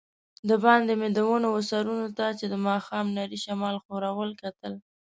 [0.49, 4.73] دباندې مې د ونو وه سرونو ته چي د ماښام نري شمال ښورول، کتل.